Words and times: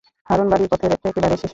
হারুর 0.27 0.47
বাড়ি 0.51 0.65
পথের 0.71 0.91
একেবারে 1.01 1.35
শেষে। 1.35 1.47